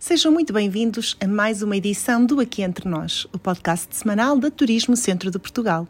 Sejam 0.00 0.30
muito 0.30 0.52
bem-vindos 0.52 1.16
a 1.20 1.26
mais 1.26 1.60
uma 1.60 1.76
edição 1.76 2.24
do 2.24 2.38
Aqui 2.38 2.62
Entre 2.62 2.88
Nós, 2.88 3.26
o 3.32 3.38
podcast 3.38 3.96
semanal 3.96 4.38
da 4.38 4.48
Turismo 4.48 4.96
Centro 4.96 5.28
de 5.28 5.40
Portugal. 5.40 5.88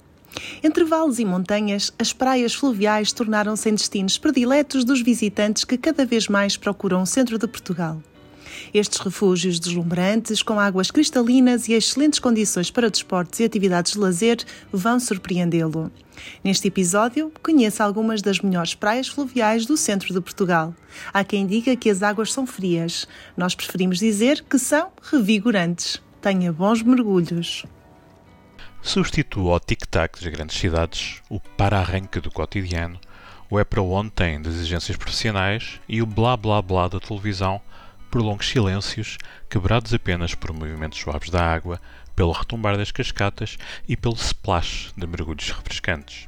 Entre 0.64 0.82
vales 0.82 1.18
e 1.18 1.26
montanhas, 1.26 1.92
as 1.98 2.10
praias 2.10 2.54
fluviais 2.54 3.12
tornaram-se 3.12 3.68
em 3.68 3.74
destinos 3.74 4.16
prediletos 4.16 4.82
dos 4.82 5.02
visitantes 5.02 5.62
que 5.62 5.76
cada 5.76 6.06
vez 6.06 6.26
mais 6.26 6.56
procuram 6.56 7.02
o 7.02 7.06
centro 7.06 7.38
de 7.38 7.46
Portugal. 7.46 8.02
Estes 8.72 8.98
refúgios 9.00 9.58
deslumbrantes, 9.58 10.42
com 10.42 10.58
águas 10.58 10.90
cristalinas 10.90 11.68
e 11.68 11.72
excelentes 11.72 12.18
condições 12.18 12.70
para 12.70 12.90
desportos 12.90 13.40
e 13.40 13.44
atividades 13.44 13.92
de 13.92 13.98
lazer, 13.98 14.38
vão 14.72 14.98
surpreendê-lo. 14.98 15.90
Neste 16.42 16.68
episódio, 16.68 17.32
conheça 17.42 17.84
algumas 17.84 18.22
das 18.22 18.40
melhores 18.40 18.74
praias 18.74 19.08
fluviais 19.08 19.66
do 19.66 19.76
centro 19.76 20.12
de 20.12 20.20
Portugal. 20.20 20.74
Há 21.12 21.24
quem 21.24 21.46
diga 21.46 21.76
que 21.76 21.90
as 21.90 22.02
águas 22.02 22.32
são 22.32 22.46
frias. 22.46 23.06
Nós 23.36 23.54
preferimos 23.54 23.98
dizer 23.98 24.44
que 24.48 24.58
são 24.58 24.90
revigorantes. 25.02 26.02
Tenha 26.20 26.52
bons 26.52 26.82
mergulhos. 26.82 27.64
Substitua 28.82 29.56
o 29.56 29.60
tic-tac 29.60 30.20
das 30.22 30.32
grandes 30.32 30.56
cidades, 30.56 31.20
o 31.28 31.40
para-arranque 31.40 32.20
do 32.20 32.30
cotidiano, 32.30 32.98
o 33.50 33.58
é 33.58 33.64
para 33.64 33.82
ontem 33.82 34.40
das 34.40 34.54
exigências 34.54 34.96
profissionais 34.96 35.80
e 35.88 36.00
o 36.00 36.06
blá-blá-blá 36.06 36.88
da 36.88 37.00
televisão 37.00 37.60
por 38.10 38.22
longos 38.22 38.48
silêncios, 38.48 39.18
quebrados 39.48 39.92
apenas 39.92 40.34
por 40.34 40.52
movimentos 40.52 40.98
suaves 40.98 41.30
da 41.30 41.44
água, 41.44 41.80
pelo 42.16 42.32
retumbar 42.32 42.76
das 42.76 42.90
cascatas 42.90 43.56
e 43.86 43.96
pelo 43.96 44.16
splash 44.16 44.92
de 44.96 45.06
mergulhos 45.06 45.50
refrescantes. 45.50 46.26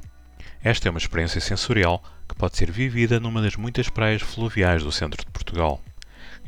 Esta 0.63 0.87
é 0.87 0.89
uma 0.89 0.99
experiência 0.99 1.41
sensorial 1.41 2.03
que 2.29 2.35
pode 2.35 2.55
ser 2.55 2.71
vivida 2.71 3.19
numa 3.19 3.41
das 3.41 3.55
muitas 3.55 3.89
praias 3.89 4.21
fluviais 4.21 4.83
do 4.83 4.91
centro 4.91 5.25
de 5.25 5.31
Portugal. 5.31 5.81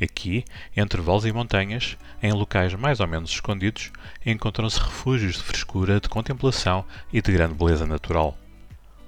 Aqui, 0.01 0.45
entre 0.75 1.01
vales 1.01 1.25
e 1.25 1.31
montanhas, 1.31 1.97
em 2.21 2.31
locais 2.31 2.73
mais 2.73 2.99
ou 2.99 3.07
menos 3.07 3.31
escondidos, 3.31 3.91
encontram-se 4.25 4.79
refúgios 4.79 5.35
de 5.35 5.43
frescura, 5.43 5.99
de 5.99 6.09
contemplação 6.09 6.85
e 7.11 7.21
de 7.21 7.31
grande 7.31 7.53
beleza 7.53 7.85
natural, 7.85 8.37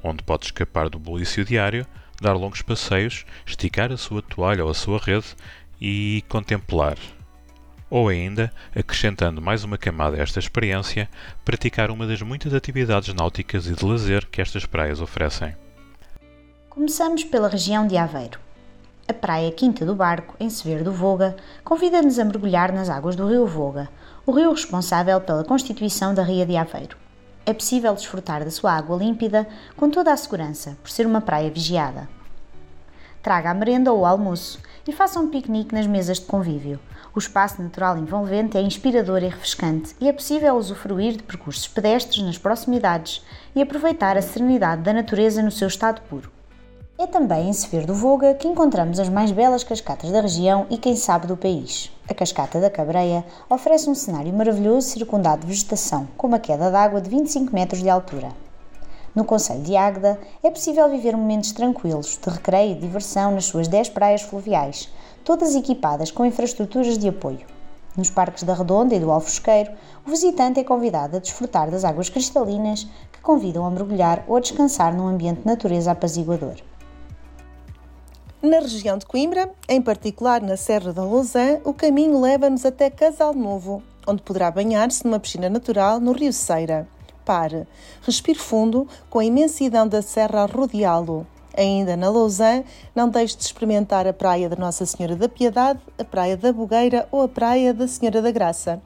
onde 0.04 0.24
pode 0.24 0.46
escapar 0.46 0.90
do 0.90 1.00
bulício 1.00 1.46
diário, 1.46 1.86
dar 2.22 2.34
longos 2.34 2.62
passeios, 2.62 3.26
esticar 3.46 3.92
a 3.92 3.98
sua 3.98 4.22
toalha 4.22 4.64
ou 4.64 4.72
a 4.72 4.76
sua 4.76 5.00
rede 5.00 5.36
e 5.80 6.24
contemplar. 6.30 6.98
Ou 7.90 8.10
ainda, 8.10 8.52
acrescentando 8.76 9.42
mais 9.42 9.64
uma 9.64 9.78
camada 9.78 10.18
a 10.18 10.22
esta 10.22 10.40
experiência, 10.40 11.08
praticar 11.44 11.92
uma 11.92 12.08
das 12.08 12.22
muitas 12.22 12.54
atividades 12.54 13.14
náuticas 13.14 13.68
e 13.68 13.74
de 13.74 13.86
lazer 13.86 14.26
que 14.28 14.42
estas 14.42 14.66
praias 14.66 15.00
oferecem. 15.00 15.56
Começamos 16.70 17.24
pela 17.24 17.48
região 17.48 17.88
de 17.88 17.96
Aveiro. 17.96 18.40
A 19.08 19.14
Praia 19.14 19.52
Quinta 19.52 19.86
do 19.86 19.94
Barco, 19.94 20.36
em 20.40 20.50
Severo 20.50 20.84
do 20.84 20.92
Voga, 20.92 21.36
convida-nos 21.64 22.18
a 22.18 22.26
mergulhar 22.26 22.74
nas 22.74 22.90
águas 22.90 23.16
do 23.16 23.28
rio 23.28 23.46
Voga, 23.46 23.88
o 24.26 24.32
rio 24.32 24.52
responsável 24.52 25.22
pela 25.22 25.44
constituição 25.44 26.14
da 26.14 26.24
Ria 26.24 26.46
de 26.46 26.58
Aveiro. 26.58 26.98
É 27.46 27.54
possível 27.54 27.94
desfrutar 27.94 28.44
da 28.44 28.50
sua 28.50 28.74
água 28.74 28.98
límpida 28.98 29.48
com 29.78 29.90
toda 29.92 30.12
a 30.12 30.18
segurança, 30.18 30.76
por 30.82 30.90
ser 30.90 31.06
uma 31.06 31.22
praia 31.22 31.52
vigiada. 31.52 32.10
Traga 33.22 33.52
a 33.52 33.54
merenda 33.54 33.94
ou 33.94 34.00
o 34.00 34.06
almoço 34.06 34.60
e 34.88 34.92
faça 34.92 35.20
um 35.20 35.30
piquenique 35.30 35.74
nas 35.74 35.88
mesas 35.88 36.20
de 36.20 36.26
convívio. 36.26 36.80
O 37.16 37.20
espaço 37.20 37.62
natural 37.62 37.98
envolvente 37.98 38.58
é 38.58 38.62
inspirador 38.62 39.24
e 39.24 39.28
refrescante 39.28 39.96
e 40.00 40.08
é 40.08 40.14
possível 40.14 40.56
usufruir 40.56 41.14
de 41.14 41.24
percursos 41.24 41.68
pedestres 41.68 42.24
nas 42.24 42.38
proximidades 42.38 43.24
e 43.56 43.62
aproveitar 43.62 44.18
a 44.18 44.22
serenidade 44.22 44.82
da 44.82 44.94
natureza 44.94 45.42
no 45.42 45.52
seu 45.52 45.68
estado 45.68 46.02
puro. 46.10 46.32
É 46.98 47.06
também 47.06 47.50
em 47.50 47.54
Sever 47.54 47.86
do 47.86 47.94
Voga 47.94 48.34
que 48.36 48.48
encontramos 48.48 49.00
as 49.00 49.10
mais 49.10 49.30
belas 49.30 49.66
cascatas 49.66 50.12
da 50.12 50.22
região 50.22 50.66
e 50.70 50.78
quem 50.78 50.96
sabe 50.96 51.28
do 51.28 51.36
país. 51.36 51.92
A 52.08 52.14
Cascata 52.14 52.62
da 52.62 52.70
Cabreia 52.70 53.26
oferece 53.50 53.90
um 53.90 53.96
cenário 53.96 54.32
maravilhoso 54.34 54.88
circundado 54.88 55.42
de 55.42 55.48
vegetação, 55.48 56.08
com 56.16 56.28
uma 56.28 56.40
queda 56.40 56.72
d'água 56.72 57.02
de 57.02 57.10
25 57.10 57.54
metros 57.54 57.82
de 57.82 57.90
altura. 57.90 58.45
No 59.16 59.24
Conselho 59.24 59.62
de 59.62 59.78
Águeda 59.78 60.20
é 60.44 60.52
possível 60.52 60.90
viver 60.90 61.16
momentos 61.16 61.54
tranquilos, 61.54 62.20
de 62.22 62.30
recreio 62.30 62.74
e 62.74 62.80
diversão 62.80 63.32
nas 63.32 63.46
suas 63.46 63.66
10 63.70 63.88
praias 63.90 64.22
fluviais, 64.22 64.90
todas 65.24 65.56
equipadas 65.56 66.12
com 66.12 66.26
infraestruturas 66.26 66.98
de 66.98 67.08
apoio. 67.08 67.46
Nos 67.96 68.10
parques 68.10 68.44
da 68.44 68.54
Redonda 68.54 68.94
e 68.94 69.00
do 69.00 69.10
Alfosqueiro, 69.10 69.72
o 70.06 70.10
visitante 70.10 70.60
é 70.60 70.66
convidado 70.66 71.16
a 71.16 71.20
desfrutar 71.22 71.72
das 71.72 71.86
águas 71.86 72.10
cristalinas 72.10 72.86
que 73.10 73.22
convidam 73.22 73.66
a 73.66 73.72
mergulhar 73.72 74.26
ou 74.28 74.36
a 74.36 74.42
descansar 74.42 74.94
num 74.94 75.08
ambiente 75.08 75.40
de 75.40 75.48
natureza 75.48 75.92
apaziguador. 75.92 76.56
Na 78.42 78.60
região 78.60 78.98
de 78.98 79.06
Coimbra, 79.06 79.50
em 79.70 79.82
particular 79.82 80.42
na 80.42 80.58
Serra 80.58 80.92
da 80.92 81.06
Lousã, 81.06 81.62
o 81.64 81.74
caminho 81.74 82.20
leva-nos 82.20 82.66
até 82.66 82.90
Casal 82.90 83.34
Novo, 83.34 83.82
onde 84.06 84.22
poderá 84.22 84.52
banhar-se 84.52 85.06
numa 85.06 85.22
piscina 85.22 85.50
natural 85.50 86.02
no 86.02 86.12
Rio 86.12 86.34
Ceira. 86.34 86.86
Pare, 87.26 87.66
respire 88.04 88.38
fundo 88.38 88.88
com 89.10 89.18
a 89.18 89.26
imensidão 89.26 89.88
da 89.88 90.02
serra 90.02 90.44
a 90.44 90.46
rodeá-lo. 90.46 91.26
Ainda 91.58 91.98
na 91.98 92.10
Lausanne, 92.10 92.66
não 92.94 93.10
deixe 93.10 93.36
de 93.36 93.44
experimentar 93.44 94.06
a 94.06 94.14
Praia 94.14 94.48
da 94.48 94.56
Nossa 94.56 94.86
Senhora 94.86 95.16
da 95.16 95.28
Piedade, 95.28 95.80
a 95.98 96.04
Praia 96.04 96.38
da 96.38 96.54
Bogueira 96.54 97.08
ou 97.12 97.24
a 97.24 97.28
Praia 97.28 97.74
da 97.74 97.88
Senhora 97.88 98.22
da 98.22 98.30
Graça. 98.30 98.82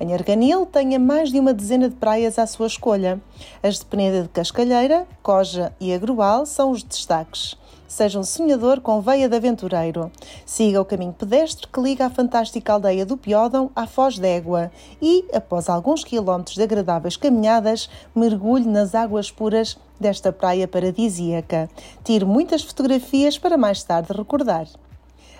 Em 0.00 0.12
Arganil 0.12 0.66
tenha 0.66 0.98
mais 0.98 1.30
de 1.30 1.38
uma 1.38 1.54
dezena 1.54 1.88
de 1.88 1.94
praias 1.94 2.38
à 2.38 2.46
sua 2.46 2.66
escolha. 2.66 3.20
As 3.62 3.78
de 3.78 3.86
Peneda 3.86 4.22
de 4.22 4.28
Cascalheira, 4.28 5.06
Coja 5.22 5.72
e 5.80 5.94
Agrual 5.94 6.44
são 6.44 6.72
os 6.72 6.82
destaques. 6.82 7.56
Seja 7.88 8.20
um 8.20 8.22
sonhador 8.22 8.82
com 8.82 9.00
veia 9.00 9.30
de 9.30 9.36
aventureiro. 9.36 10.12
Siga 10.44 10.78
o 10.78 10.84
caminho 10.84 11.14
pedestre 11.14 11.66
que 11.66 11.80
liga 11.80 12.04
a 12.04 12.10
fantástica 12.10 12.74
aldeia 12.74 13.06
do 13.06 13.16
Piódão 13.16 13.70
à 13.74 13.86
Foz 13.86 14.18
d'Égua 14.18 14.70
e, 15.00 15.24
após 15.32 15.70
alguns 15.70 16.04
quilómetros 16.04 16.56
de 16.56 16.62
agradáveis 16.62 17.16
caminhadas, 17.16 17.88
mergulhe 18.14 18.68
nas 18.68 18.94
águas 18.94 19.30
puras 19.30 19.78
desta 19.98 20.30
praia 20.30 20.68
paradisíaca. 20.68 21.70
Tire 22.04 22.26
muitas 22.26 22.62
fotografias 22.62 23.38
para 23.38 23.56
mais 23.56 23.82
tarde 23.82 24.12
recordar. 24.12 24.66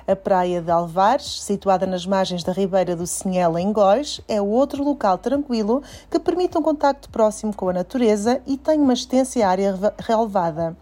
A 0.06 0.16
Praia 0.16 0.62
de 0.62 0.70
Alvares, 0.70 1.42
situada 1.42 1.86
nas 1.86 2.06
margens 2.06 2.42
da 2.42 2.50
Ribeira 2.50 2.96
do 2.96 3.06
Sinhela, 3.06 3.60
em 3.60 3.70
Góis, 3.70 4.22
é 4.26 4.40
outro 4.40 4.82
local 4.82 5.18
tranquilo 5.18 5.82
que 6.10 6.18
permite 6.18 6.56
um 6.56 6.62
contacto 6.62 7.10
próximo 7.10 7.54
com 7.54 7.68
a 7.68 7.74
natureza 7.74 8.40
e 8.46 8.56
tem 8.56 8.80
uma 8.80 8.94
extensa 8.94 9.46
área 9.46 9.78
relevada. 9.98 10.74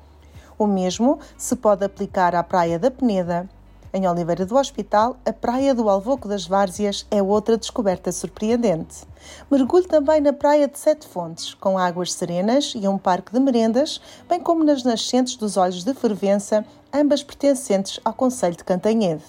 O 0.58 0.66
mesmo 0.66 1.18
se 1.36 1.54
pode 1.54 1.84
aplicar 1.84 2.34
à 2.34 2.42
Praia 2.42 2.78
da 2.78 2.90
Peneda. 2.90 3.48
Em 3.92 4.06
Oliveira 4.06 4.44
do 4.44 4.56
Hospital, 4.56 5.16
a 5.24 5.32
Praia 5.32 5.74
do 5.74 5.88
Alvoco 5.88 6.28
das 6.28 6.46
Várzeas 6.46 7.06
é 7.10 7.22
outra 7.22 7.56
descoberta 7.56 8.10
surpreendente. 8.10 9.06
Mergulhe 9.50 9.86
também 9.86 10.20
na 10.20 10.32
Praia 10.32 10.66
de 10.66 10.78
Sete 10.78 11.06
Fontes, 11.06 11.54
com 11.54 11.78
águas 11.78 12.12
serenas 12.12 12.72
e 12.74 12.86
um 12.88 12.98
parque 12.98 13.32
de 13.32 13.40
merendas, 13.40 14.00
bem 14.28 14.40
como 14.40 14.64
nas 14.64 14.82
nascentes 14.82 15.36
dos 15.36 15.56
Olhos 15.56 15.84
de 15.84 15.94
Fervença, 15.94 16.64
ambas 16.92 17.22
pertencentes 17.22 18.00
ao 18.04 18.12
Conselho 18.12 18.56
de 18.56 18.64
Cantanhede. 18.64 19.24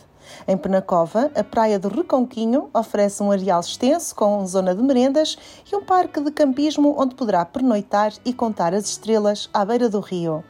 Em 0.47 0.57
Penacova, 0.57 1.31
a 1.35 1.43
Praia 1.43 1.79
do 1.79 1.87
Reconquinho 1.87 2.69
oferece 2.73 3.23
um 3.23 3.31
areal 3.31 3.59
extenso 3.59 4.15
com 4.15 4.45
zona 4.45 4.75
de 4.75 4.81
merendas 4.81 5.37
e 5.71 5.75
um 5.75 5.83
parque 5.83 6.19
de 6.19 6.31
campismo 6.31 6.95
onde 6.97 7.15
poderá 7.15 7.45
pernoitar 7.45 8.13
e 8.25 8.33
contar 8.33 8.73
as 8.73 8.85
estrelas 8.85 9.49
à 9.53 9.63
beira 9.63 9.89
do 9.89 9.99
rio. 9.99 10.43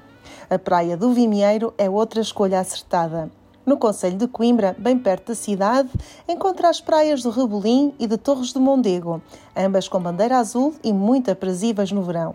A 0.50 0.58
Praia 0.58 0.96
do 0.96 1.12
Vimieiro 1.12 1.74
é 1.78 1.90
outra 1.90 2.22
escolha 2.22 2.62
acertada. 2.62 3.30
No 3.66 3.76
Conselho 3.76 4.16
de 4.16 4.30
Coimbra, 4.30 4.74
bem 4.80 4.98
perto 4.98 5.28
da 5.28 5.36
cidade, 5.36 5.90
encontra 6.26 6.70
as 6.70 6.80
praias 6.80 7.22
do 7.22 7.32
Rebolim 7.32 7.94
e 8.00 8.08
de 8.08 8.16
Torres 8.16 8.54
de 8.54 8.60
Mondego, 8.60 9.22
ambas 9.54 9.90
com 9.90 10.00
bandeira 10.00 10.38
azul 10.38 10.74
e 10.82 10.94
muito 10.94 11.30
aprazíveis 11.30 11.92
no 11.92 12.02
verão. 12.02 12.34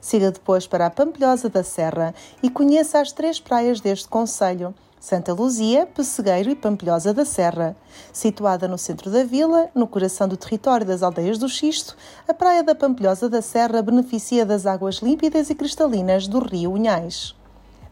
Siga 0.00 0.30
depois 0.30 0.66
para 0.66 0.86
a 0.86 0.90
Pampilhosa 0.90 1.50
da 1.50 1.62
Serra 1.62 2.14
e 2.42 2.48
conheça 2.48 2.98
as 2.98 3.12
três 3.12 3.38
praias 3.38 3.78
deste 3.78 4.08
Conselho, 4.08 4.74
Santa 4.98 5.34
Luzia, 5.34 5.84
Pessegueiro 5.84 6.48
e 6.48 6.54
Pampilhosa 6.54 7.12
da 7.12 7.26
Serra. 7.26 7.76
Situada 8.10 8.66
no 8.66 8.78
centro 8.78 9.10
da 9.10 9.22
vila, 9.22 9.68
no 9.74 9.86
coração 9.86 10.26
do 10.26 10.36
território 10.38 10.86
das 10.86 11.02
aldeias 11.02 11.36
do 11.36 11.46
Xisto, 11.46 11.94
a 12.26 12.32
Praia 12.32 12.62
da 12.62 12.74
Pampilhosa 12.74 13.28
da 13.28 13.42
Serra 13.42 13.82
beneficia 13.82 14.46
das 14.46 14.64
águas 14.64 15.00
límpidas 15.00 15.50
e 15.50 15.54
cristalinas 15.54 16.26
do 16.26 16.38
rio 16.38 16.72
Unhais. 16.72 17.38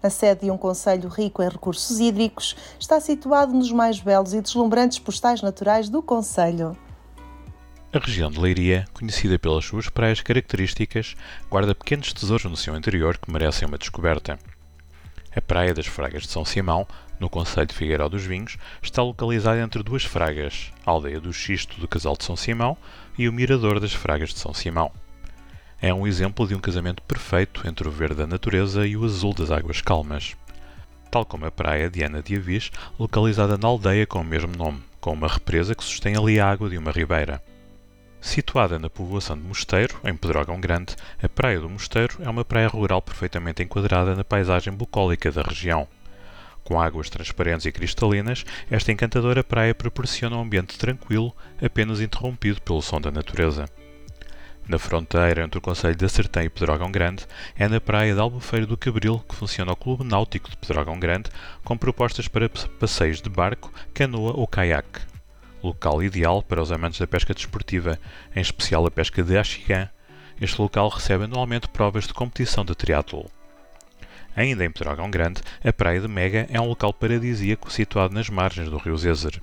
A 0.00 0.08
sede 0.10 0.42
de 0.42 0.50
um 0.50 0.56
conselho 0.56 1.08
rico 1.08 1.42
em 1.42 1.48
recursos 1.48 1.98
hídricos 1.98 2.54
está 2.78 3.00
situado 3.00 3.52
nos 3.52 3.72
mais 3.72 3.98
belos 3.98 4.32
e 4.32 4.40
deslumbrantes 4.40 5.00
postais 5.00 5.42
naturais 5.42 5.88
do 5.88 6.00
conselho. 6.00 6.76
A 7.92 7.98
região 7.98 8.30
de 8.30 8.38
Leiria, 8.38 8.86
conhecida 8.92 9.38
pelas 9.38 9.64
suas 9.64 9.88
praias 9.88 10.20
características, 10.20 11.16
guarda 11.50 11.74
pequenos 11.74 12.12
tesouros 12.12 12.44
no 12.44 12.56
seu 12.56 12.76
interior 12.76 13.18
que 13.18 13.32
merecem 13.32 13.66
uma 13.66 13.78
descoberta. 13.78 14.38
A 15.34 15.40
Praia 15.40 15.74
das 15.74 15.86
Fragas 15.86 16.22
de 16.22 16.28
São 16.28 16.44
Simão, 16.44 16.86
no 17.18 17.28
Conselho 17.28 17.66
de 17.66 17.74
Figueiró 17.74 18.08
dos 18.08 18.24
Vinhos, 18.24 18.56
está 18.80 19.02
localizada 19.02 19.60
entre 19.60 19.82
duas 19.82 20.04
fragas, 20.04 20.70
a 20.86 20.90
aldeia 20.92 21.20
do 21.20 21.32
Xisto 21.32 21.80
do 21.80 21.88
Casal 21.88 22.16
de 22.16 22.24
São 22.24 22.36
Simão 22.36 22.76
e 23.18 23.28
o 23.28 23.32
Mirador 23.32 23.80
das 23.80 23.92
Fragas 23.92 24.30
de 24.30 24.38
São 24.38 24.54
Simão 24.54 24.92
é 25.80 25.94
um 25.94 26.06
exemplo 26.06 26.46
de 26.46 26.54
um 26.54 26.60
casamento 26.60 27.02
perfeito 27.02 27.66
entre 27.66 27.86
o 27.86 27.90
verde 27.90 28.16
da 28.16 28.26
natureza 28.26 28.84
e 28.84 28.96
o 28.96 29.04
azul 29.04 29.32
das 29.32 29.50
águas 29.50 29.80
calmas. 29.80 30.36
Tal 31.08 31.25
como 31.25 31.46
a 31.46 31.50
praia 31.50 31.88
de 31.88 32.02
Ana 32.02 32.20
de 32.20 32.34
Avis, 32.34 32.70
localizada 32.98 33.56
na 33.56 33.69
aldeia 33.69 34.06
com 34.06 34.20
o 34.20 34.25
mesmo 34.25 34.56
nome, 34.56 34.82
com 35.00 35.12
uma 35.12 35.28
represa 35.28 35.76
que 35.76 35.84
sustém 35.84 36.16
ali 36.16 36.40
a 36.40 36.50
água 36.50 36.69
de 36.69 36.76
uma 36.76 36.90
ribeira. 36.90 37.40
Situada 38.20 38.76
na 38.78 38.90
povoação 38.90 39.36
de 39.38 39.44
Mosteiro, 39.44 40.00
em 40.04 40.16
Pedrógão 40.16 40.60
Grande, 40.60 40.96
a 41.22 41.28
Praia 41.28 41.60
do 41.60 41.69
Mosteiro 41.69 42.16
é 42.20 42.28
uma 42.28 42.44
praia 42.44 42.66
rural 42.66 43.00
perfeitamente 43.00 43.62
enquadrada 43.62 44.16
na 44.16 44.25
paisagem 44.25 44.72
bucólica 44.72 45.30
da 45.30 45.42
região. 45.42 45.86
Com 46.64 46.80
águas 46.80 47.08
transparentes 47.08 47.64
e 47.64 47.72
cristalinas, 47.72 48.44
esta 48.69 48.90
encantadora 48.90 49.44
praia 49.44 49.75
proporciona 49.75 50.36
um 50.36 50.42
ambiente 50.42 50.76
tranquilo, 50.76 51.34
apenas 51.62 52.00
interrompido 52.00 52.60
pelo 52.60 52.82
som 52.82 53.00
da 53.00 53.12
natureza. 53.12 53.66
Na 54.68 54.78
fronteira 54.78 55.42
entre 55.42 55.56
o 55.56 55.62
Conselho 55.62 55.96
de 55.96 56.04
Acertém 56.04 56.44
e 56.44 56.50
Pedrógão 56.50 56.92
Grande, 56.92 57.26
é 57.56 57.66
na 57.66 57.80
praia 57.80 58.12
de 58.12 58.20
Albufeira 58.20 58.66
do 58.66 58.76
Cabril 58.76 59.24
que 59.26 59.34
funciona 59.34 59.72
o 59.72 59.76
Clube 59.76 60.04
Náutico 60.04 60.50
de 60.50 60.58
Pedrógão 60.58 61.00
Grande, 61.00 61.30
com 61.64 61.74
propostas 61.74 62.28
para 62.28 62.50
passeios 62.50 63.22
de 63.22 63.30
barco, 63.30 63.72
canoa 63.94 64.34
ou 64.36 64.46
caiaque. 64.46 65.00
Local 65.62 66.02
ideal 66.02 66.42
para 66.42 66.60
os 66.60 66.70
amantes 66.70 67.00
da 67.00 67.06
pesca 67.06 67.32
desportiva, 67.32 67.98
em 68.36 68.42
especial 68.42 68.84
a 68.84 68.90
pesca 68.90 69.22
de 69.22 69.38
axigã. 69.38 69.88
Este 70.38 70.60
local 70.60 70.90
recebe 70.90 71.24
anualmente 71.24 71.66
provas 71.68 72.06
de 72.06 72.12
competição 72.12 72.62
de 72.62 72.74
triatlo. 72.74 73.24
Ainda 74.36 74.66
em 74.66 74.70
Pedrógão 74.70 75.10
Grande, 75.10 75.40
a 75.64 75.72
Praia 75.72 75.98
de 75.98 76.08
Mega 76.08 76.46
é 76.50 76.60
um 76.60 76.68
local 76.68 76.92
paradisíaco 76.92 77.72
situado 77.72 78.12
nas 78.12 78.28
margens 78.28 78.68
do 78.68 78.76
rio 78.76 78.98
Zezer. 78.98 79.40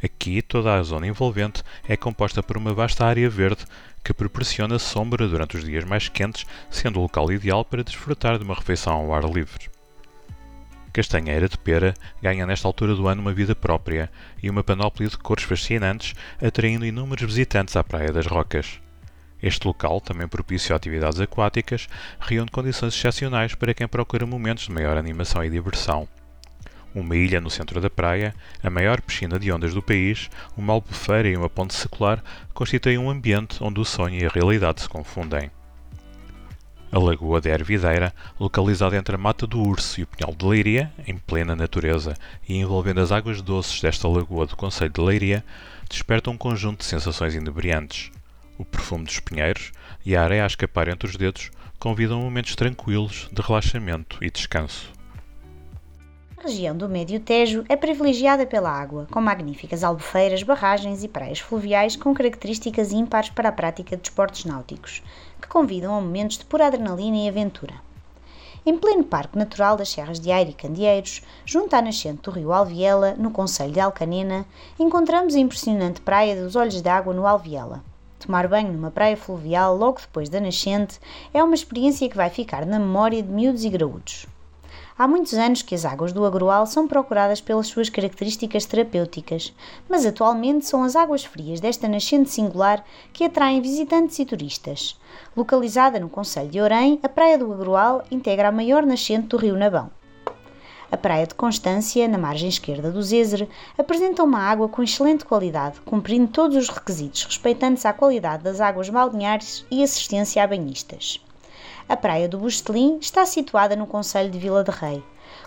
Aqui, 0.00 0.40
toda 0.40 0.74
a 0.74 0.82
zona 0.84 1.08
envolvente 1.08 1.64
é 1.88 1.96
composta 1.96 2.40
por 2.40 2.56
uma 2.56 2.72
vasta 2.72 3.04
área 3.04 3.28
verde 3.28 3.64
que 4.02 4.12
proporciona 4.12 4.78
sombra 4.78 5.28
durante 5.28 5.56
os 5.56 5.64
dias 5.64 5.84
mais 5.84 6.08
quentes, 6.08 6.46
sendo 6.70 6.98
o 6.98 7.02
local 7.02 7.30
ideal 7.32 7.64
para 7.64 7.84
desfrutar 7.84 8.38
de 8.38 8.44
uma 8.44 8.54
refeição 8.54 8.94
ao 8.94 9.14
ar 9.14 9.24
livre. 9.24 9.70
Castanheira 10.92 11.48
de 11.48 11.56
Pera 11.56 11.94
ganha 12.20 12.46
nesta 12.46 12.66
altura 12.66 12.94
do 12.94 13.06
ano 13.06 13.20
uma 13.20 13.32
vida 13.32 13.54
própria 13.54 14.10
e 14.42 14.50
uma 14.50 14.64
panóplia 14.64 15.08
de 15.08 15.16
cores 15.16 15.44
fascinantes, 15.44 16.14
atraindo 16.42 16.86
inúmeros 16.86 17.24
visitantes 17.24 17.76
à 17.76 17.84
Praia 17.84 18.12
das 18.12 18.26
Rocas. 18.26 18.80
Este 19.40 19.66
local, 19.66 20.00
também 20.00 20.26
propício 20.26 20.74
a 20.74 20.76
atividades 20.76 21.20
aquáticas, 21.20 21.88
reúne 22.18 22.50
condições 22.50 22.94
excepcionais 22.94 23.54
para 23.54 23.74
quem 23.74 23.86
procura 23.86 24.26
momentos 24.26 24.64
de 24.64 24.72
maior 24.72 24.96
animação 24.96 25.44
e 25.44 25.50
diversão 25.50 26.08
uma 27.00 27.16
ilha 27.16 27.40
no 27.40 27.50
centro 27.50 27.80
da 27.80 27.88
praia, 27.88 28.34
a 28.62 28.70
maior 28.70 29.00
piscina 29.00 29.38
de 29.38 29.50
ondas 29.52 29.74
do 29.74 29.82
país, 29.82 30.28
uma 30.56 30.72
albufeira 30.72 31.28
e 31.28 31.36
uma 31.36 31.48
ponte 31.48 31.74
secular 31.74 32.22
constituem 32.52 32.98
um 32.98 33.10
ambiente 33.10 33.62
onde 33.62 33.80
o 33.80 33.84
sonho 33.84 34.20
e 34.20 34.26
a 34.26 34.28
realidade 34.28 34.82
se 34.82 34.88
confundem. 34.88 35.50
A 36.90 36.98
Lagoa 36.98 37.38
de 37.38 37.50
Ervideira, 37.50 38.14
localizada 38.40 38.96
entre 38.96 39.14
a 39.14 39.18
Mata 39.18 39.46
do 39.46 39.60
Urso 39.60 40.00
e 40.00 40.04
o 40.04 40.06
Pinhal 40.06 40.34
de 40.34 40.46
Leiria, 40.46 40.90
em 41.06 41.18
plena 41.18 41.54
natureza 41.54 42.14
e 42.48 42.56
envolvendo 42.56 43.00
as 43.00 43.12
águas 43.12 43.42
doces 43.42 43.80
desta 43.82 44.08
lagoa 44.08 44.46
do 44.46 44.56
Conselho 44.56 44.90
de 44.90 45.00
Leiria, 45.00 45.44
desperta 45.88 46.30
um 46.30 46.36
conjunto 46.38 46.78
de 46.78 46.86
sensações 46.86 47.34
inebriantes. 47.34 48.10
O 48.56 48.64
perfume 48.64 49.04
dos 49.04 49.20
pinheiros 49.20 49.70
e 50.04 50.16
a 50.16 50.22
areia 50.22 50.44
a 50.44 50.46
escapar 50.46 50.88
entre 50.88 51.06
os 51.06 51.14
dedos 51.14 51.50
convidam 51.78 52.22
momentos 52.22 52.56
tranquilos 52.56 53.28
de 53.30 53.42
relaxamento 53.42 54.18
e 54.22 54.30
descanso. 54.30 54.97
A 56.38 56.46
região 56.46 56.76
do 56.76 56.88
Médio 56.88 57.18
Tejo 57.18 57.64
é 57.68 57.74
privilegiada 57.74 58.46
pela 58.46 58.70
água, 58.70 59.08
com 59.10 59.20
magníficas 59.20 59.82
albufeiras, 59.82 60.44
barragens 60.44 61.02
e 61.02 61.08
praias 61.08 61.40
fluviais 61.40 61.96
com 61.96 62.14
características 62.14 62.92
ímpares 62.92 63.28
para 63.28 63.48
a 63.48 63.52
prática 63.52 63.96
de 63.96 64.06
esportes 64.06 64.44
náuticos, 64.44 65.02
que 65.42 65.48
convidam 65.48 65.92
a 65.92 66.00
momentos 66.00 66.38
de 66.38 66.44
pura 66.44 66.68
adrenalina 66.68 67.16
e 67.16 67.28
aventura. 67.28 67.74
Em 68.64 68.78
pleno 68.78 69.02
Parque 69.02 69.36
Natural 69.36 69.76
das 69.76 69.88
Serras 69.88 70.20
de 70.20 70.30
Aire 70.30 70.52
e 70.52 70.54
Candeeiros, 70.54 71.22
junto 71.44 71.74
à 71.74 71.82
nascente 71.82 72.22
do 72.22 72.30
rio 72.30 72.52
Alviela, 72.52 73.16
no 73.18 73.32
Conselho 73.32 73.72
de 73.72 73.80
Alcanena, 73.80 74.46
encontramos 74.78 75.34
a 75.34 75.40
impressionante 75.40 76.00
praia 76.00 76.40
dos 76.40 76.54
Olhos 76.54 76.80
d'Água 76.80 77.12
no 77.12 77.26
Alviela. 77.26 77.82
Tomar 78.20 78.46
banho 78.46 78.72
numa 78.72 78.92
praia 78.92 79.16
fluvial 79.16 79.76
logo 79.76 80.00
depois 80.00 80.28
da 80.28 80.38
nascente 80.38 81.00
é 81.34 81.42
uma 81.42 81.56
experiência 81.56 82.08
que 82.08 82.16
vai 82.16 82.30
ficar 82.30 82.64
na 82.64 82.78
memória 82.78 83.20
de 83.20 83.28
miúdos 83.28 83.64
e 83.64 83.68
graúdos. 83.68 84.28
Há 84.98 85.06
muitos 85.06 85.34
anos 85.34 85.62
que 85.62 85.76
as 85.76 85.84
águas 85.84 86.12
do 86.12 86.26
Agroal 86.26 86.66
são 86.66 86.88
procuradas 86.88 87.40
pelas 87.40 87.68
suas 87.68 87.88
características 87.88 88.66
terapêuticas, 88.66 89.54
mas 89.88 90.04
atualmente 90.04 90.66
são 90.66 90.82
as 90.82 90.96
águas 90.96 91.24
frias 91.24 91.60
desta 91.60 91.86
nascente 91.86 92.30
singular 92.30 92.84
que 93.12 93.22
atraem 93.22 93.62
visitantes 93.62 94.18
e 94.18 94.24
turistas. 94.24 94.98
Localizada 95.36 96.00
no 96.00 96.08
Conselho 96.08 96.48
de 96.48 96.60
Orém, 96.60 96.98
a 97.00 97.08
Praia 97.08 97.38
do 97.38 97.52
Agroal 97.52 98.02
integra 98.10 98.48
a 98.48 98.52
maior 98.52 98.84
nascente 98.84 99.28
do 99.28 99.36
rio 99.36 99.56
Nabão. 99.56 99.88
A 100.90 100.96
Praia 100.96 101.28
de 101.28 101.34
Constância, 101.36 102.08
na 102.08 102.18
margem 102.18 102.48
esquerda 102.48 102.90
do 102.90 103.00
Zézer, 103.00 103.48
apresenta 103.78 104.24
uma 104.24 104.40
água 104.40 104.68
com 104.68 104.82
excelente 104.82 105.24
qualidade, 105.24 105.80
cumprindo 105.82 106.26
todos 106.26 106.56
os 106.56 106.68
requisitos 106.68 107.24
respeitantes 107.24 107.86
à 107.86 107.92
qualidade 107.92 108.42
das 108.42 108.60
águas 108.60 108.90
balneares 108.90 109.64
e 109.70 109.80
assistência 109.80 110.42
a 110.42 110.46
banhistas. 110.48 111.20
A 111.88 111.96
praia 111.96 112.28
do 112.28 112.36
Bustelim 112.36 112.98
está 113.00 113.24
situada 113.24 113.74
no 113.74 113.86
Conselho 113.86 114.30
de 114.30 114.38
Vila 114.38 114.62
de 114.62 114.70
Rei. 114.70 115.02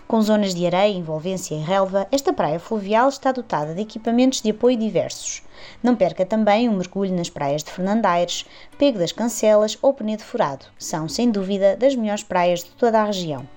Com 0.08 0.20
zonas 0.20 0.52
de 0.52 0.66
areia, 0.66 0.92
envolvência 0.92 1.54
e 1.54 1.60
relva, 1.60 2.08
esta 2.10 2.32
praia 2.32 2.58
fluvial 2.58 3.08
está 3.08 3.30
dotada 3.30 3.72
de 3.72 3.82
equipamentos 3.82 4.42
de 4.42 4.50
apoio 4.50 4.76
diversos. 4.76 5.44
Não 5.80 5.94
perca 5.94 6.26
também 6.26 6.68
um 6.68 6.76
mergulho 6.76 7.14
nas 7.14 7.30
praias 7.30 7.62
de 7.62 7.70
Fernandaires, 7.70 8.44
Pego 8.76 8.98
das 8.98 9.12
Cancelas 9.12 9.78
ou 9.80 9.94
Penedo 9.94 10.24
Furado. 10.24 10.66
São, 10.76 11.08
sem 11.08 11.30
dúvida, 11.30 11.76
das 11.76 11.94
melhores 11.94 12.24
praias 12.24 12.64
de 12.64 12.70
toda 12.70 13.00
a 13.00 13.04
região. 13.04 13.48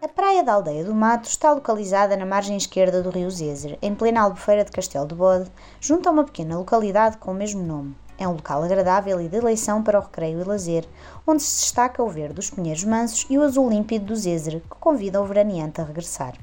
A 0.00 0.08
Praia 0.08 0.42
da 0.42 0.54
Aldeia 0.54 0.82
do 0.82 0.94
Mato 0.94 1.28
está 1.28 1.52
localizada 1.52 2.16
na 2.16 2.24
margem 2.24 2.56
esquerda 2.56 3.02
do 3.02 3.10
rio 3.10 3.30
Zezer, 3.30 3.78
em 3.82 3.94
plena 3.94 4.22
albufeira 4.22 4.64
de 4.64 4.72
Castelo 4.72 5.06
de 5.06 5.14
Bode, 5.14 5.50
junto 5.78 6.08
a 6.08 6.12
uma 6.12 6.24
pequena 6.24 6.56
localidade 6.56 7.18
com 7.18 7.32
o 7.32 7.34
mesmo 7.34 7.62
nome. 7.62 7.94
É 8.16 8.28
um 8.28 8.32
local 8.32 8.62
agradável 8.62 9.20
e 9.20 9.28
de 9.28 9.36
eleição 9.36 9.82
para 9.82 9.98
o 9.98 10.02
recreio 10.02 10.40
e 10.40 10.44
lazer, 10.44 10.86
onde 11.26 11.42
se 11.42 11.62
destaca 11.62 12.02
o 12.02 12.08
verde 12.08 12.34
dos 12.34 12.48
pinheiros 12.48 12.84
mansos 12.84 13.26
e 13.28 13.36
o 13.36 13.42
azul 13.42 13.68
límpido 13.68 14.06
do 14.06 14.16
Zézer, 14.16 14.60
que 14.60 14.78
convida 14.78 15.20
o 15.20 15.26
veraneante 15.26 15.80
a 15.80 15.84
regressar. 15.84 16.34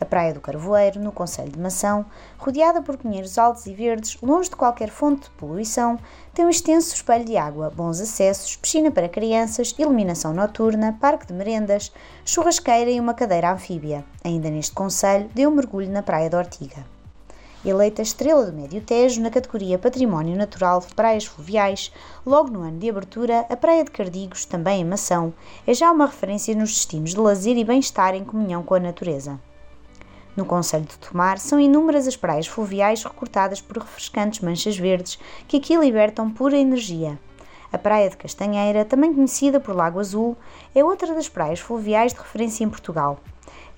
A 0.00 0.04
Praia 0.04 0.34
do 0.34 0.40
Carvoeiro, 0.40 0.98
no 0.98 1.12
Conselho 1.12 1.52
de 1.52 1.58
Mação, 1.58 2.04
rodeada 2.36 2.82
por 2.82 2.96
pinheiros 2.96 3.38
altos 3.38 3.66
e 3.66 3.72
verdes, 3.72 4.20
longe 4.20 4.50
de 4.50 4.56
qualquer 4.56 4.90
fonte 4.90 5.22
de 5.22 5.30
poluição, 5.30 5.96
tem 6.34 6.44
um 6.44 6.50
extenso 6.50 6.92
espelho 6.92 7.24
de 7.24 7.36
água, 7.36 7.70
bons 7.70 8.00
acessos, 8.00 8.56
piscina 8.56 8.90
para 8.90 9.08
crianças, 9.08 9.72
iluminação 9.78 10.34
noturna, 10.34 10.98
parque 11.00 11.26
de 11.26 11.32
merendas, 11.32 11.92
churrasqueira 12.24 12.90
e 12.90 12.98
uma 12.98 13.14
cadeira 13.14 13.52
anfíbia. 13.52 14.04
Ainda 14.24 14.50
neste 14.50 14.74
conselho, 14.74 15.30
deu 15.32 15.48
um 15.48 15.54
mergulho 15.54 15.88
na 15.88 16.02
Praia 16.02 16.28
da 16.28 16.38
Ortiga 16.38 16.93
eleita 17.64 18.02
Estrela 18.02 18.44
do 18.44 18.52
Médio 18.52 18.80
Tejo 18.82 19.22
na 19.22 19.30
categoria 19.30 19.78
Património 19.78 20.36
Natural 20.36 20.80
de 20.80 20.94
Praias 20.94 21.24
Fluviais, 21.24 21.90
logo 22.26 22.50
no 22.50 22.60
ano 22.60 22.78
de 22.78 22.90
abertura, 22.90 23.46
a 23.48 23.56
Praia 23.56 23.82
de 23.82 23.90
Cardigos, 23.90 24.44
também 24.44 24.82
em 24.82 24.84
Mação, 24.84 25.32
é 25.66 25.72
já 25.72 25.90
uma 25.90 26.06
referência 26.06 26.54
nos 26.54 26.74
destinos 26.74 27.10
de 27.10 27.18
lazer 27.18 27.56
e 27.56 27.64
bem-estar 27.64 28.14
em 28.14 28.24
comunhão 28.24 28.62
com 28.62 28.74
a 28.74 28.80
natureza. 28.80 29.40
No 30.36 30.44
Conselho 30.44 30.84
de 30.84 30.98
Tomar, 30.98 31.38
são 31.38 31.58
inúmeras 31.58 32.06
as 32.06 32.16
praias 32.16 32.46
fluviais 32.46 33.02
recortadas 33.02 33.60
por 33.60 33.78
refrescantes 33.78 34.40
manchas 34.40 34.76
verdes 34.76 35.18
que 35.48 35.56
aqui 35.56 35.76
libertam 35.76 36.30
pura 36.30 36.58
energia. 36.58 37.18
A 37.72 37.78
Praia 37.78 38.10
de 38.10 38.16
Castanheira, 38.16 38.84
também 38.84 39.14
conhecida 39.14 39.58
por 39.58 39.74
Lago 39.74 39.98
Azul, 39.98 40.36
é 40.74 40.84
outra 40.84 41.14
das 41.14 41.28
praias 41.28 41.60
fluviais 41.60 42.12
de 42.12 42.18
referência 42.18 42.62
em 42.62 42.68
Portugal. 42.68 43.18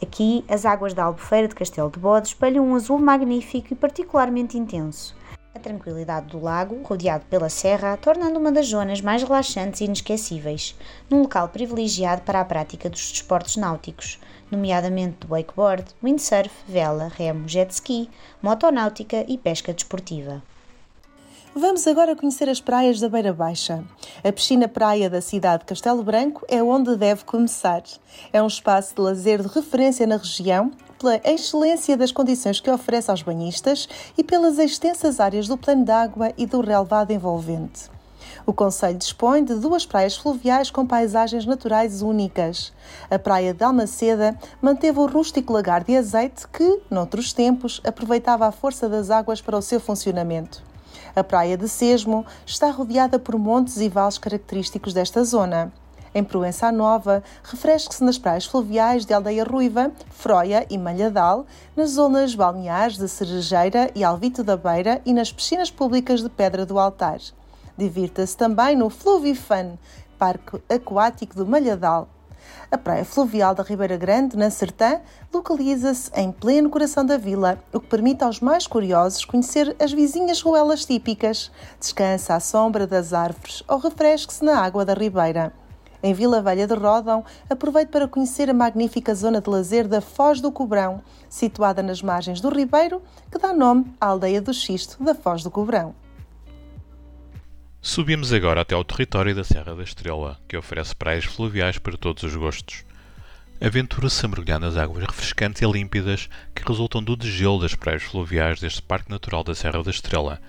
Aqui, 0.02 0.44
as 0.49 0.66
águas 0.66 0.92
da 0.92 1.04
Albufeira 1.04 1.49
de 1.49 1.54
Castelo 1.54 1.90
de 1.90 1.99
Bode 1.99 2.28
espelham 2.28 2.66
um 2.66 2.75
azul 2.75 2.99
magnífico 2.99 3.73
e 3.73 3.76
particularmente 3.76 4.58
intenso. 4.58 5.16
A 5.54 5.58
tranquilidade 5.58 6.26
do 6.26 6.38
lago, 6.38 6.82
rodeado 6.82 7.25
pela 7.30 7.49
serra, 7.49 7.96
tornando 7.96 8.38
uma 8.38 8.52
das 8.52 8.68
zonas 8.68 9.00
mais 9.00 9.23
relaxantes 9.23 9.80
e 9.80 9.85
inesquecíveis, 9.85 10.76
num 11.08 11.23
local 11.23 11.49
privilegiado 11.49 12.20
para 12.23 12.42
a 12.42 12.44
prática 12.44 12.90
dos 12.90 13.11
desportos 13.11 13.56
náuticos, 13.56 14.20
nomeadamente 14.50 15.26
do 15.26 15.32
wakeboard, 15.32 15.87
windsurf, 16.02 16.50
vela, 16.68 17.11
remo, 17.16 17.49
jet 17.49 17.73
ski, 17.73 18.11
motonáutica 18.42 19.25
e 19.26 19.38
pesca 19.38 19.73
desportiva. 19.73 20.42
Vamos 21.58 21.86
agora 21.86 22.14
conhecer 22.14 22.50
as 22.50 22.60
praias 22.60 23.00
da 23.00 23.08
Beira 23.08 23.32
Baixa. 23.32 23.82
A 24.22 24.30
piscina 24.30 24.68
praia 24.68 25.08
da 25.08 25.22
cidade 25.22 25.60
de 25.60 25.64
Castelo 25.64 26.04
Branco 26.04 26.44
é 26.48 26.62
onde 26.62 26.94
deve 26.96 27.25
começar. 27.25 27.82
É 28.30 28.42
um 28.42 28.46
espaço 28.46 28.94
de 28.94 29.00
lazer 29.00 29.40
de 29.40 29.48
referência 29.48 30.06
na 30.06 30.18
região, 30.18 30.70
pela 30.98 31.18
excelência 31.25 31.96
das 31.96 32.12
condições 32.12 32.60
que 32.60 32.70
oferece 32.70 33.10
aos 33.10 33.22
banhistas 33.22 33.88
e 34.18 34.22
pelas 34.22 34.58
extensas 34.58 35.18
áreas 35.18 35.48
do 35.48 35.56
plano 35.56 35.82
d'água 35.82 36.30
e 36.36 36.44
do 36.44 36.60
relevado 36.60 37.10
envolvente. 37.10 37.90
O 38.44 38.52
Conselho 38.52 38.98
dispõe 38.98 39.42
de 39.42 39.54
duas 39.54 39.86
praias 39.86 40.14
fluviais 40.14 40.70
com 40.70 40.86
paisagens 40.86 41.46
naturais 41.46 42.02
únicas. 42.02 42.70
A 43.10 43.18
Praia 43.18 43.54
de 43.54 43.64
Almaceda 43.64 44.38
manteve 44.60 44.98
o 44.98 45.06
rústico 45.06 45.54
lagar 45.54 45.84
de 45.84 45.96
azeite 45.96 46.46
que, 46.48 46.82
noutros 46.90 47.32
tempos, 47.32 47.80
aproveitava 47.82 48.46
a 48.46 48.52
força 48.52 48.90
das 48.90 49.10
águas 49.10 49.40
para 49.40 49.56
o 49.56 49.62
seu 49.62 49.80
funcionamento. 49.80 50.75
A 51.18 51.25
praia 51.25 51.56
de 51.56 51.66
Sesmo 51.66 52.26
está 52.44 52.70
rodeada 52.70 53.18
por 53.18 53.38
montes 53.38 53.78
e 53.78 53.88
vales 53.88 54.18
característicos 54.18 54.92
desta 54.92 55.25
zona. 55.25 55.73
Em 56.14 56.23
Proença 56.23 56.70
Nova, 56.70 57.25
refresque-se 57.42 58.04
nas 58.04 58.18
praias 58.18 58.44
fluviais 58.44 59.06
de 59.06 59.14
Aldeia 59.14 59.42
Ruiva, 59.42 59.90
Froia 60.11 60.66
e 60.68 60.76
Malhadal, 60.76 61.46
nas 61.75 61.92
zonas 61.92 62.35
balneares 62.35 62.99
de 62.99 63.08
Cerejeira 63.08 63.90
e 63.94 64.04
Alvito 64.04 64.44
da 64.44 64.58
Beira 64.58 65.00
e 65.06 65.14
nas 65.14 65.32
piscinas 65.32 65.70
públicas 65.70 66.23
de 66.23 66.28
Pedra 66.28 66.66
do 66.66 66.78
Altar. 66.78 67.20
Divirta-se 67.78 68.37
também 68.37 68.76
no 68.76 68.90
Fluvifan, 68.90 69.78
Parque 70.18 70.61
Aquático 70.68 71.35
do 71.35 71.46
Malhadal. 71.46 72.11
A 72.70 72.76
praia 72.76 73.04
fluvial 73.04 73.54
da 73.54 73.62
Ribeira 73.62 73.96
Grande, 73.96 74.36
na 74.36 74.50
Sertã, 74.50 75.00
localiza-se 75.32 76.10
em 76.14 76.32
pleno 76.32 76.68
coração 76.68 77.04
da 77.04 77.16
vila, 77.16 77.58
o 77.72 77.78
que 77.78 77.86
permite 77.86 78.25
aos 78.25 78.40
mais 78.40 78.66
curiosos 78.66 79.25
conhecer 79.25 79.76
as 79.78 79.92
vizinhas 79.92 80.40
ruelas 80.40 80.84
típicas. 80.84 81.50
Descansa 81.78 82.34
à 82.34 82.40
sombra 82.40 82.86
das 82.86 83.12
árvores 83.12 83.62
ou 83.68 83.78
refresque-se 83.78 84.44
na 84.44 84.60
água 84.60 84.84
da 84.84 84.94
ribeira. 84.94 85.52
Em 86.02 86.12
Vila 86.12 86.42
Velha 86.42 86.66
de 86.66 86.75
Rodão, 86.75 87.25
aproveite 87.48 87.90
para 87.90 88.06
conhecer 88.06 88.48
a 88.50 88.54
magnífica 88.54 89.14
zona 89.14 89.40
de 89.40 89.50
lazer 89.50 89.88
da 89.88 90.00
Foz 90.00 90.40
do 90.40 90.52
Cobrão, 90.52 91.02
situada 91.28 91.82
nas 91.82 92.02
margens 92.02 92.40
do 92.40 92.48
Ribeiro, 92.48 93.02
que 93.30 93.38
dá 93.38 93.52
nome 93.52 93.92
à 94.00 94.06
aldeia 94.06 94.40
do 94.40 94.52
Xisto 94.52 95.02
da 95.02 95.14
Foz 95.14 95.42
do 95.42 95.50
Cobrão. 95.50 96.05
Subimos 97.80 98.33
agora 98.33 98.62
até 98.62 98.75
ao 98.75 98.85
território 98.85 99.35
da 99.35 99.45
Serra 99.45 99.75
da 99.75 99.83
Estrela, 99.83 100.38
que 100.49 100.56
oferece 100.56 100.95
praias 100.95 101.25
fluviais 101.25 101.78
para 101.78 101.97
todos 101.97 102.23
os 102.23 102.35
gostos. 102.35 102.85
Aventura-se 103.61 104.25
a 104.25 104.28
mergulhar 104.28 104.61
nas 104.61 104.76
águas 104.76 105.04
refrescantes 105.06 105.62
e 105.62 105.66
límpidas 105.66 106.28
que 106.54 106.66
resultam 106.66 107.02
do 107.02 107.16
degelo 107.16 107.61
das 107.61 107.75
praias 107.75 108.02
fluviais 108.02 108.61
deste 108.61 108.83
Parque 108.83 109.11
Natural 109.11 109.42
da 109.42 109.54
Serra 109.54 109.83
da 109.83 109.90
Estrela, 109.90 110.40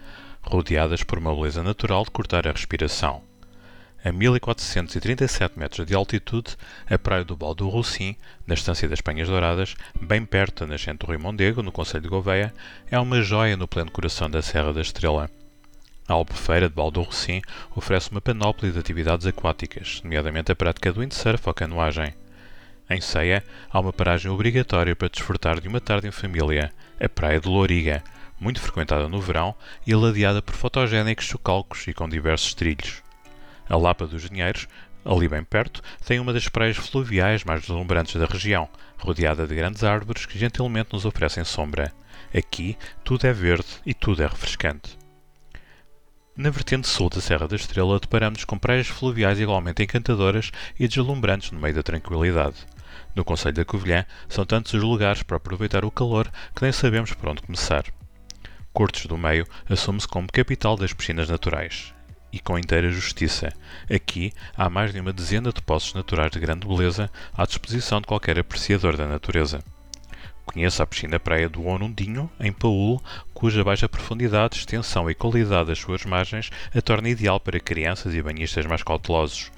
rodeadas 0.41 1.03
por 1.03 1.17
uma 1.17 1.33
beleza 1.33 1.63
natural 1.63 2.03
de 2.03 2.11
cortar 2.11 2.47
a 2.47 2.51
respiração. 2.51 3.21
A 4.03 4.11
1437 4.11 5.57
metros 5.57 5.85
de 5.85 5.95
altitude, 5.95 6.55
a 6.89 6.97
praia 6.97 7.23
do 7.23 7.35
Baldo 7.35 7.65
do 7.65 7.69
Rocim, 7.69 8.15
na 8.45 8.53
estância 8.53 8.87
das 8.87 9.01
Penhas 9.01 9.27
Douradas, 9.27 9.75
bem 9.99 10.25
perto 10.25 10.65
da 10.65 10.73
nascente 10.73 11.05
do 11.05 11.11
Rio 11.11 11.19
Mondego, 11.19 11.63
no 11.63 11.71
Conselho 11.71 12.03
de 12.03 12.09
Gouveia, 12.09 12.53
é 12.89 12.99
uma 12.99 13.21
joia 13.21 13.57
no 13.57 13.67
pleno 13.67 13.91
coração 13.91 14.29
da 14.29 14.41
Serra 14.41 14.71
da 14.71 14.81
Estrela. 14.81 15.29
A 16.07 16.13
Albufeira 16.13 16.69
de 16.69 16.75
Baldorrecim 16.75 17.41
oferece 17.75 18.09
uma 18.11 18.21
panóplia 18.21 18.71
de 18.71 18.79
atividades 18.79 19.27
aquáticas, 19.27 19.99
nomeadamente 20.01 20.49
a 20.49 20.55
prática 20.55 20.93
do 20.93 21.01
windsurf 21.01 21.43
ou 21.45 21.53
canoagem. 21.53 22.13
Em 22.89 23.01
Ceia, 23.01 23.43
há 23.69 23.77
uma 23.81 23.91
paragem 23.91 24.31
obrigatória 24.31 24.95
para 24.95 25.09
desfrutar 25.09 25.59
de 25.59 25.67
uma 25.67 25.81
tarde 25.81 26.07
em 26.07 26.11
família, 26.11 26.71
a 26.97 27.09
Praia 27.09 27.41
de 27.41 27.49
Louriga, 27.49 28.01
muito 28.39 28.61
frequentada 28.61 29.09
no 29.09 29.19
verão 29.19 29.53
e 29.85 29.93
ladeada 29.93 30.41
por 30.41 30.55
fotogénicos 30.55 31.25
chocalcos 31.25 31.85
e 31.87 31.93
com 31.93 32.07
diversos 32.07 32.53
trilhos. 32.53 33.03
A 33.67 33.75
Lapa 33.75 34.07
dos 34.07 34.29
Dinheiros, 34.29 34.65
ali 35.03 35.27
bem 35.27 35.43
perto, 35.43 35.81
tem 36.05 36.21
uma 36.21 36.31
das 36.31 36.47
praias 36.47 36.77
fluviais 36.77 37.43
mais 37.43 37.59
deslumbrantes 37.59 38.15
da 38.15 38.25
região, 38.25 38.69
rodeada 38.97 39.45
de 39.45 39.53
grandes 39.53 39.83
árvores 39.83 40.25
que 40.25 40.39
gentilmente 40.39 40.93
nos 40.93 41.03
oferecem 41.03 41.43
sombra. 41.43 41.91
Aqui 42.33 42.77
tudo 43.03 43.27
é 43.27 43.33
verde 43.33 43.67
e 43.85 43.93
tudo 43.93 44.23
é 44.23 44.27
refrescante. 44.27 44.96
Na 46.37 46.51
vertente 46.51 46.87
sul 46.87 47.09
da 47.09 47.19
Serra 47.19 47.47
da 47.47 47.55
Estrela, 47.55 47.99
deparamos 47.99 48.45
com 48.45 48.59
praias 48.59 48.85
fluviais 48.85 49.39
igualmente 49.39 49.81
encantadoras 49.81 50.51
e 50.79 50.87
deslumbrantes 50.87 51.49
no 51.49 51.59
meio 51.59 51.73
da 51.73 51.81
tranquilidade. 51.81 52.57
No 53.15 53.25
Conselho 53.25 53.55
da 53.55 53.65
Covilhã, 53.65 54.05
são 54.29 54.45
tantos 54.45 54.71
os 54.75 54.83
lugares 54.83 55.23
para 55.23 55.37
aproveitar 55.37 55.83
o 55.83 55.89
calor 55.89 56.31
que 56.55 56.61
nem 56.61 56.71
sabemos 56.71 57.11
por 57.11 57.29
onde 57.29 57.41
começar. 57.41 57.85
Cortes 58.71 59.07
do 59.07 59.17
Meio 59.17 59.47
assume-se 59.67 60.07
como 60.07 60.31
capital 60.31 60.77
das 60.77 60.93
piscinas 60.93 61.27
naturais. 61.27 61.91
E 62.31 62.39
com 62.39 62.59
inteira 62.59 62.91
justiça. 62.91 63.51
Aqui 63.91 64.31
há 64.55 64.69
mais 64.69 64.93
de 64.93 64.99
uma 64.99 65.11
dezena 65.11 65.51
de 65.51 65.59
poços 65.63 65.95
naturais 65.95 66.29
de 66.29 66.39
grande 66.39 66.67
beleza 66.67 67.09
à 67.35 67.47
disposição 67.47 67.99
de 67.99 68.05
qualquer 68.05 68.37
apreciador 68.37 68.95
da 68.95 69.07
natureza. 69.07 69.63
Conheça 70.47 70.81
a 70.81 70.87
piscina 70.87 71.19
praia 71.19 71.47
do 71.47 71.63
Onundinho, 71.65 72.31
em 72.39 72.51
Paúl, 72.51 73.03
cuja 73.33 73.63
baixa 73.63 73.87
profundidade, 73.87 74.57
extensão 74.57 75.11
e 75.11 75.13
qualidade 75.13 75.67
das 75.67 75.77
suas 75.77 76.03
margens 76.05 76.49
a 76.73 76.81
torna 76.81 77.09
ideal 77.09 77.39
para 77.39 77.59
crianças 77.59 78.15
e 78.15 78.21
banhistas 78.21 78.65
mais 78.65 78.81
cautelosos. 78.81 79.51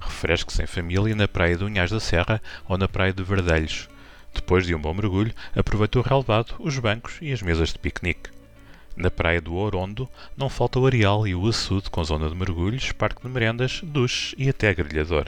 Refresque-se 0.00 0.62
em 0.62 0.66
família 0.66 1.14
na 1.14 1.28
praia 1.28 1.58
do 1.58 1.66
Unhais 1.66 1.90
da 1.90 2.00
Serra 2.00 2.40
ou 2.66 2.78
na 2.78 2.88
praia 2.88 3.12
de 3.12 3.22
Verdelhos. 3.22 3.88
Depois 4.32 4.64
de 4.64 4.74
um 4.74 4.80
bom 4.80 4.94
mergulho, 4.94 5.34
aproveite 5.54 5.98
o 5.98 6.02
relevado, 6.02 6.54
os 6.60 6.78
bancos 6.78 7.18
e 7.20 7.32
as 7.32 7.42
mesas 7.42 7.72
de 7.72 7.78
piquenique. 7.78 8.30
Na 8.96 9.10
praia 9.10 9.40
do 9.40 9.54
Orondo 9.56 10.08
não 10.36 10.48
falta 10.48 10.78
o 10.78 10.86
areal 10.86 11.26
e 11.26 11.34
o 11.34 11.46
açude 11.48 11.90
com 11.90 12.04
zona 12.04 12.30
de 12.30 12.36
mergulhos, 12.36 12.92
parque 12.92 13.20
de 13.20 13.28
merendas, 13.28 13.80
duche 13.82 14.34
e 14.38 14.48
até 14.48 14.72
grelhador. 14.72 15.26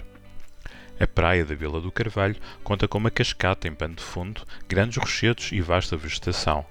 A 1.00 1.06
praia 1.06 1.44
da 1.44 1.54
Vila 1.54 1.80
do 1.80 1.90
Carvalho 1.90 2.37
conta 2.62 2.87
com 2.87 2.99
uma 2.99 3.11
cascata 3.11 3.66
em 3.66 3.75
pano 3.75 3.94
de 3.94 4.02
fundo, 4.02 4.42
grandes 4.68 4.99
rochedos 4.99 5.50
e 5.52 5.61
vasta 5.61 5.96
vegetação. 5.96 6.64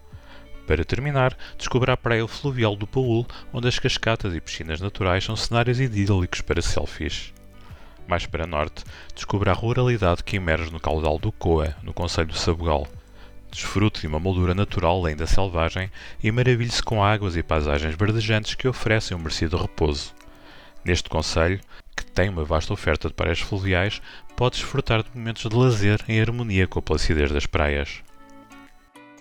Para 0.68 0.86
terminar, 0.86 1.36
descubra 1.58 1.94
a 1.94 1.98
praia 1.98 2.26
fluvial 2.28 2.76
do 2.76 2.88
Paúl, 2.88 3.28
onde 3.52 3.68
as 3.68 3.78
cascatas 3.78 4.34
e 4.34 4.40
piscinas 4.40 4.80
naturais 4.80 5.24
são 5.24 5.36
cenários 5.36 5.82
idílicos 5.82 6.40
para 6.42 6.62
selfies. 6.62 7.34
Mais 8.08 8.26
para 8.26 8.48
norte, 8.48 8.84
descubra 9.14 9.52
a 9.52 9.54
ruralidade 9.54 10.24
que 10.24 10.38
emerge 10.38 10.72
no 10.72 10.80
caudal 10.80 11.20
do 11.20 11.32
Coa, 11.32 11.76
no 11.84 11.94
Conselho 11.94 12.28
do 12.28 12.38
Sabugal. 12.38 12.88
Desfrute 13.52 14.02
de 14.02 14.08
uma 14.08 14.20
moldura 14.20 14.54
natural 14.54 15.06
ainda 15.06 15.28
selvagem 15.28 15.92
e 16.24 16.32
maravilhe-se 16.32 16.82
com 16.82 17.04
águas 17.04 17.36
e 17.36 17.44
paisagens 17.44 17.96
verdejantes 17.96 18.56
que 18.56 18.68
oferecem 18.68 19.18
um 19.18 19.20
merecido 19.20 19.58
repouso. 19.58 20.14
Neste 20.86 21.10
Conselho, 21.10 21.60
tem 22.14 22.30
uma 22.30 22.44
vasta 22.44 22.74
oferta 22.74 23.08
de 23.08 23.14
praias 23.14 23.40
fluviais, 23.40 24.02
pode 24.36 24.56
desfrutar 24.56 25.04
de 25.04 25.10
momentos 25.16 25.50
de 25.50 25.56
lazer 25.56 26.04
em 26.08 26.20
harmonia 26.20 26.68
com 26.68 26.80
a 26.80 26.82
placidez 26.82 27.32
das 27.32 27.46
praias. 27.46 28.02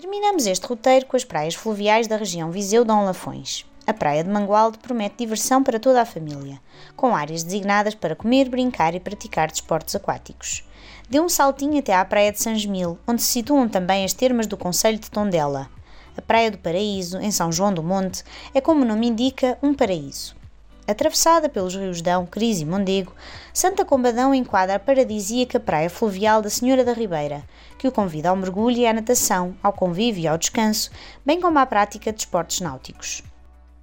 Terminamos 0.01 0.47
este 0.47 0.67
roteiro 0.67 1.07
com 1.07 1.17
as 1.17 1.25
praias 1.25 1.55
fluviais 1.55 2.09
da 2.09 2.17
região 2.17 2.51
Viseu-Dom 2.51 3.05
Lafões. 3.05 3.65
A 3.87 3.93
Praia 3.93 4.23
de 4.23 4.31
Mangualde 4.31 4.79
promete 4.79 5.17
diversão 5.19 5.63
para 5.63 5.81
toda 5.81 6.01
a 6.01 6.07
família, 6.07 6.61
com 6.97 7.15
áreas 7.15 7.43
designadas 7.43 7.95
para 7.95 8.17
comer, 8.17 8.49
brincar 8.49 8.95
e 8.95 9.01
praticar 9.01 9.51
desportos 9.51 9.95
aquáticos. 9.95 10.65
Dê 11.09 11.19
um 11.19 11.29
saltinho 11.29 11.79
até 11.79 11.95
à 11.95 12.05
Praia 12.05 12.31
de 12.31 12.41
Sangemil, 12.41 12.99
onde 13.07 13.21
se 13.21 13.33
situam 13.33 13.69
também 13.69 14.05
as 14.05 14.13
termas 14.13 14.47
do 14.47 14.57
Conselho 14.57 14.99
de 14.99 15.11
Tondela. 15.11 15.69
A 16.17 16.23
Praia 16.23 16.51
do 16.51 16.59
Paraíso, 16.59 17.19
em 17.19 17.31
São 17.31 17.51
João 17.51 17.75
do 17.75 17.83
Monte, 17.83 18.23
é 18.55 18.61
como 18.61 18.83
o 18.83 18.87
nome 18.87 19.09
indica, 19.09 19.59
um 19.63 19.75
paraíso. 19.75 20.40
Atravessada 20.87 21.49
pelos 21.49 21.75
rios 21.77 22.03
Dão, 22.03 22.27
Cris 22.27 22.61
e 22.61 22.65
Mondego, 22.65 23.13
Santa 23.53 23.85
Combadão 23.85 24.35
enquadra 24.35 24.77
a 24.77 24.79
paradisíaca 24.79 25.61
praia 25.61 25.89
fluvial 25.89 26.43
da 26.43 26.51
Senhora 26.51 26.85
da 26.85 26.93
Ribeira, 26.93 27.43
que 27.79 27.87
o 27.87 27.93
convida 27.93 28.31
ao 28.31 28.37
mergulho 28.37 28.77
e 28.77 28.87
à 28.87 28.93
natação, 28.93 29.55
ao 29.63 29.73
convívio 29.73 30.23
e 30.23 30.29
ao 30.29 30.39
descanso, 30.39 30.91
bem 31.25 31.41
como 31.41 31.59
à 31.59 31.67
prática 31.67 32.13
de 32.13 32.21
esportes 32.21 32.61
náuticos. 32.61 33.23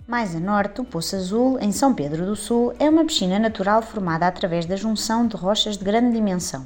Mais 0.08 0.34
a 0.36 0.40
norte, 0.40 0.80
o 0.80 0.86
Poço 0.86 1.16
Azul, 1.16 1.60
em 1.60 1.72
São 1.72 1.94
Pedro 1.94 2.26
do 2.26 2.36
Sul, 2.36 2.74
é 2.80 2.90
uma 2.90 3.04
piscina 3.04 3.38
natural 3.38 3.82
formada 3.82 4.26
através 4.26 4.66
da 4.66 4.76
junção 4.76 5.28
de 5.28 5.36
rochas 5.36 5.78
de 5.78 5.84
grande 5.84 6.14
dimensão. 6.14 6.66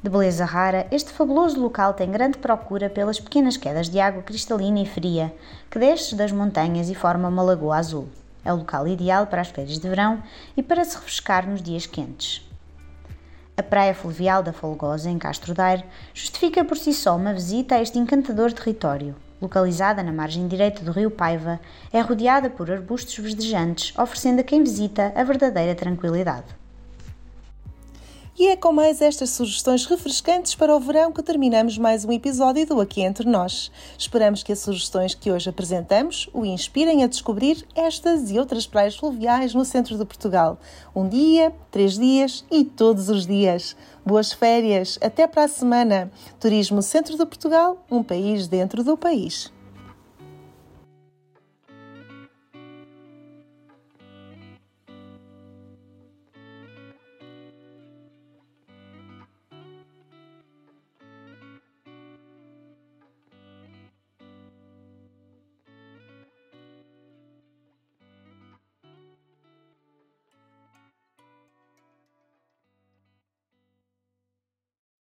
De 0.00 0.08
beleza 0.08 0.44
rara, 0.44 0.86
este 0.92 1.10
fabuloso 1.10 1.60
local 1.60 1.92
tem 1.92 2.08
grande 2.08 2.38
procura 2.38 2.88
pelas 2.88 3.18
pequenas 3.18 3.56
quedas 3.56 3.88
de 3.88 3.98
água 3.98 4.22
cristalina 4.22 4.78
e 4.78 4.86
fria 4.86 5.34
que 5.68 5.76
desce 5.76 6.14
das 6.14 6.30
montanhas 6.30 6.88
e 6.88 6.94
forma 6.94 7.28
uma 7.28 7.42
lagoa 7.42 7.76
azul. 7.78 8.08
É 8.48 8.52
o 8.54 8.56
local 8.56 8.88
ideal 8.88 9.26
para 9.26 9.42
as 9.42 9.48
férias 9.48 9.78
de 9.78 9.86
verão 9.86 10.22
e 10.56 10.62
para 10.62 10.82
se 10.82 10.96
refrescar 10.96 11.46
nos 11.46 11.60
dias 11.60 11.84
quentes. 11.84 12.42
A 13.54 13.62
praia 13.62 13.94
fluvial 13.94 14.42
da 14.42 14.54
Folgosa, 14.54 15.10
em 15.10 15.18
Castro 15.18 15.52
Daire, 15.52 15.84
justifica 16.14 16.64
por 16.64 16.78
si 16.78 16.94
só 16.94 17.14
uma 17.14 17.34
visita 17.34 17.74
a 17.74 17.82
este 17.82 17.98
encantador 17.98 18.50
território. 18.54 19.14
Localizada 19.38 20.02
na 20.02 20.12
margem 20.12 20.48
direita 20.48 20.82
do 20.82 20.92
rio 20.92 21.10
Paiva, 21.10 21.60
é 21.92 22.00
rodeada 22.00 22.48
por 22.48 22.70
arbustos 22.70 23.18
verdejantes, 23.18 23.94
oferecendo 23.98 24.40
a 24.40 24.44
quem 24.44 24.62
visita 24.62 25.12
a 25.14 25.22
verdadeira 25.24 25.74
tranquilidade. 25.74 26.46
E 28.38 28.46
é 28.46 28.56
com 28.56 28.70
mais 28.70 29.02
estas 29.02 29.30
sugestões 29.30 29.84
refrescantes 29.84 30.54
para 30.54 30.72
o 30.72 30.78
verão 30.78 31.10
que 31.10 31.24
terminamos 31.24 31.76
mais 31.76 32.04
um 32.04 32.12
episódio 32.12 32.64
do 32.64 32.80
Aqui 32.80 33.00
Entre 33.00 33.28
Nós. 33.28 33.68
Esperamos 33.98 34.44
que 34.44 34.52
as 34.52 34.60
sugestões 34.60 35.12
que 35.12 35.32
hoje 35.32 35.50
apresentamos 35.50 36.30
o 36.32 36.44
inspirem 36.44 37.02
a 37.02 37.08
descobrir 37.08 37.66
estas 37.74 38.30
e 38.30 38.38
outras 38.38 38.64
praias 38.64 38.94
fluviais 38.94 39.54
no 39.54 39.64
centro 39.64 39.98
de 39.98 40.04
Portugal. 40.04 40.56
Um 40.94 41.08
dia, 41.08 41.52
três 41.72 41.98
dias 41.98 42.44
e 42.48 42.64
todos 42.64 43.08
os 43.08 43.26
dias. 43.26 43.74
Boas 44.06 44.32
férias, 44.32 45.00
até 45.02 45.26
para 45.26 45.42
a 45.42 45.48
semana. 45.48 46.08
Turismo 46.38 46.80
Centro 46.80 47.18
de 47.18 47.26
Portugal, 47.26 47.84
um 47.90 48.04
país 48.04 48.46
dentro 48.46 48.84
do 48.84 48.96
país. 48.96 49.52